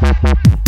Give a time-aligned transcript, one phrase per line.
[0.00, 0.67] Música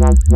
[0.00, 0.30] you.